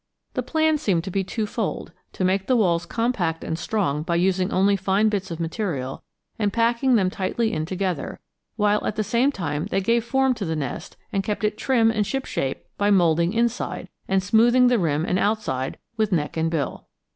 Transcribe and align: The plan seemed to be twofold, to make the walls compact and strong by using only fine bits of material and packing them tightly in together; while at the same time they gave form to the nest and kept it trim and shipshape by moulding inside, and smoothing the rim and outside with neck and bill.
The 0.33 0.41
plan 0.41 0.79
seemed 0.79 1.03
to 1.03 1.11
be 1.11 1.23
twofold, 1.23 1.91
to 2.13 2.23
make 2.23 2.47
the 2.47 2.55
walls 2.55 2.87
compact 2.87 3.43
and 3.43 3.55
strong 3.59 4.01
by 4.01 4.15
using 4.15 4.51
only 4.51 4.75
fine 4.75 5.09
bits 5.09 5.29
of 5.29 5.39
material 5.39 6.01
and 6.39 6.51
packing 6.51 6.95
them 6.95 7.11
tightly 7.11 7.53
in 7.53 7.67
together; 7.67 8.19
while 8.55 8.83
at 8.87 8.95
the 8.95 9.03
same 9.03 9.31
time 9.31 9.67
they 9.67 9.79
gave 9.79 10.03
form 10.03 10.33
to 10.33 10.43
the 10.45 10.55
nest 10.55 10.97
and 11.13 11.23
kept 11.23 11.43
it 11.43 11.55
trim 11.55 11.91
and 11.91 12.07
shipshape 12.07 12.65
by 12.79 12.89
moulding 12.89 13.31
inside, 13.31 13.89
and 14.07 14.23
smoothing 14.23 14.69
the 14.69 14.79
rim 14.79 15.05
and 15.05 15.19
outside 15.19 15.77
with 15.97 16.11
neck 16.11 16.35
and 16.35 16.49
bill. 16.49 16.87